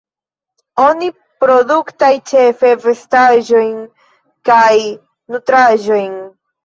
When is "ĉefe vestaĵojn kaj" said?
2.31-4.75